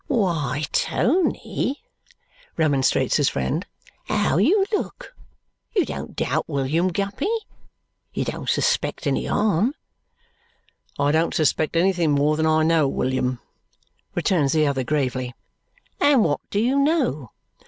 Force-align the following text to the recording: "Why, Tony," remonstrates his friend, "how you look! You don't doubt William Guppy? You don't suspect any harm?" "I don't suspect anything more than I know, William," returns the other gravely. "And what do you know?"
"Why, 0.07 0.63
Tony," 0.71 1.83
remonstrates 2.57 3.17
his 3.17 3.29
friend, 3.29 3.67
"how 4.05 4.37
you 4.39 4.65
look! 4.71 5.13
You 5.75 5.85
don't 5.85 6.15
doubt 6.15 6.49
William 6.49 6.87
Guppy? 6.87 7.29
You 8.11 8.25
don't 8.25 8.49
suspect 8.49 9.05
any 9.05 9.27
harm?" 9.27 9.75
"I 10.97 11.11
don't 11.11 11.35
suspect 11.35 11.75
anything 11.75 12.13
more 12.13 12.35
than 12.35 12.47
I 12.47 12.63
know, 12.63 12.87
William," 12.87 13.41
returns 14.15 14.53
the 14.53 14.65
other 14.65 14.83
gravely. 14.83 15.35
"And 15.99 16.23
what 16.23 16.39
do 16.49 16.57
you 16.59 16.79
know?" 16.79 17.29